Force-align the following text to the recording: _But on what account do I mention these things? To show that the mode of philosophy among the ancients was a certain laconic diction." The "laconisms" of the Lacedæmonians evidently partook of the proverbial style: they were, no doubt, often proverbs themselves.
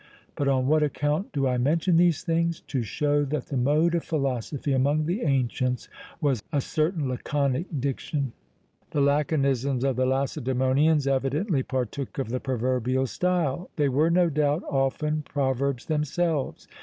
_But 0.33 0.47
on 0.47 0.65
what 0.65 0.81
account 0.81 1.31
do 1.31 1.47
I 1.47 1.59
mention 1.59 1.95
these 1.95 2.23
things? 2.23 2.61
To 2.61 2.81
show 2.81 3.23
that 3.25 3.49
the 3.49 3.55
mode 3.55 3.93
of 3.93 4.03
philosophy 4.03 4.73
among 4.73 5.05
the 5.05 5.21
ancients 5.21 5.89
was 6.19 6.41
a 6.51 6.59
certain 6.59 7.07
laconic 7.07 7.67
diction." 7.79 8.33
The 8.89 9.01
"laconisms" 9.01 9.83
of 9.83 9.97
the 9.97 10.07
Lacedæmonians 10.07 11.05
evidently 11.05 11.61
partook 11.61 12.17
of 12.17 12.29
the 12.29 12.39
proverbial 12.39 13.05
style: 13.05 13.69
they 13.75 13.89
were, 13.89 14.09
no 14.09 14.31
doubt, 14.31 14.63
often 14.69 15.21
proverbs 15.21 15.85
themselves. 15.85 16.67